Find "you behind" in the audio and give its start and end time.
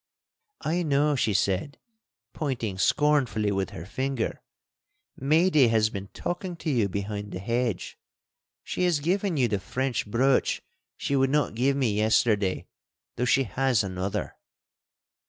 6.71-7.31